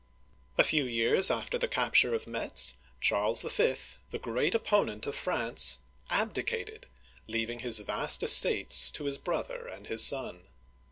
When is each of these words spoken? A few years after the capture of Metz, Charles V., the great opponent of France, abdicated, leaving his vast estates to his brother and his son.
A 0.57 0.63
few 0.63 0.83
years 0.85 1.29
after 1.29 1.59
the 1.59 1.67
capture 1.67 2.15
of 2.15 2.25
Metz, 2.25 2.73
Charles 3.01 3.43
V., 3.43 3.75
the 4.09 4.17
great 4.17 4.55
opponent 4.55 5.05
of 5.05 5.13
France, 5.15 5.77
abdicated, 6.09 6.87
leaving 7.27 7.59
his 7.59 7.77
vast 7.77 8.23
estates 8.23 8.89
to 8.89 9.03
his 9.03 9.19
brother 9.19 9.67
and 9.67 9.85
his 9.85 10.03
son. 10.03 10.47